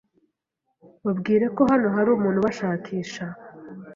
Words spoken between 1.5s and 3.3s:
ko hano hari umuntu ubashakisha.